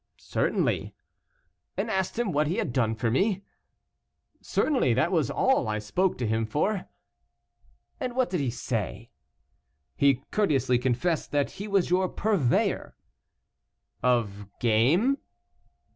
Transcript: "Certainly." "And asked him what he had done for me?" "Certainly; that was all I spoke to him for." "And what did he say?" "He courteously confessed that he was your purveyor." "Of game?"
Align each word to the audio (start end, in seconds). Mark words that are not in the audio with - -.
"Certainly." 0.17 0.95
"And 1.77 1.91
asked 1.91 2.17
him 2.17 2.31
what 2.31 2.47
he 2.47 2.55
had 2.55 2.73
done 2.73 2.95
for 2.95 3.11
me?" 3.11 3.43
"Certainly; 4.41 4.95
that 4.95 5.11
was 5.11 5.29
all 5.29 5.67
I 5.67 5.77
spoke 5.77 6.17
to 6.17 6.25
him 6.25 6.47
for." 6.47 6.87
"And 7.99 8.15
what 8.15 8.31
did 8.31 8.39
he 8.39 8.49
say?" 8.49 9.11
"He 9.95 10.23
courteously 10.31 10.79
confessed 10.79 11.31
that 11.33 11.51
he 11.61 11.67
was 11.67 11.91
your 11.91 12.09
purveyor." 12.09 12.95
"Of 14.01 14.47
game?" 14.59 15.17